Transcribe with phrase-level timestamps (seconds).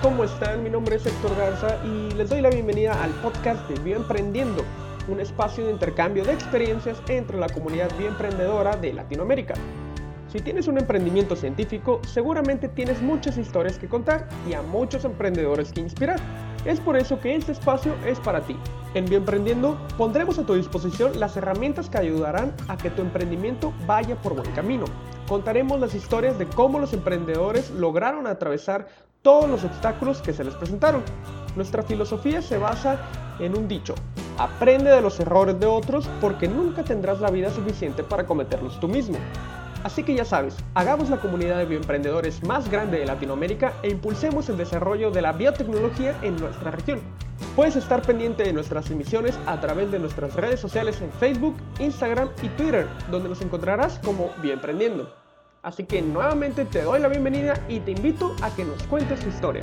[0.00, 0.62] ¿cómo están?
[0.62, 4.62] Mi nombre es Héctor Garza y les doy la bienvenida al podcast de Bioemprendiendo,
[5.08, 9.54] un espacio de intercambio de experiencias entre la comunidad bioemprendedora de Latinoamérica.
[10.28, 15.72] Si tienes un emprendimiento científico, seguramente tienes muchas historias que contar y a muchos emprendedores
[15.72, 16.20] que inspirar.
[16.64, 18.56] Es por eso que este espacio es para ti.
[18.94, 24.14] En Bioemprendiendo pondremos a tu disposición las herramientas que ayudarán a que tu emprendimiento vaya
[24.14, 24.84] por buen camino.
[25.32, 28.88] Contaremos las historias de cómo los emprendedores lograron atravesar
[29.22, 31.02] todos los obstáculos que se les presentaron.
[31.56, 33.00] Nuestra filosofía se basa
[33.38, 33.94] en un dicho,
[34.36, 38.88] aprende de los errores de otros porque nunca tendrás la vida suficiente para cometerlos tú
[38.88, 39.16] mismo.
[39.82, 44.50] Así que ya sabes, hagamos la comunidad de bioemprendedores más grande de Latinoamérica e impulsemos
[44.50, 47.00] el desarrollo de la biotecnología en nuestra región.
[47.56, 52.28] Puedes estar pendiente de nuestras emisiones a través de nuestras redes sociales en Facebook, Instagram
[52.42, 55.21] y Twitter, donde nos encontrarás como Bioemprendiendo.
[55.62, 59.28] Así que nuevamente te doy la bienvenida y te invito a que nos cuentes tu
[59.28, 59.62] historia.